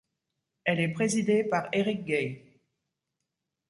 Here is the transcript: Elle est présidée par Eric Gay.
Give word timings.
Elle 0.63 0.79
est 0.79 0.93
présidée 0.93 1.43
par 1.43 1.69
Eric 1.71 2.05
Gay. 2.05 2.59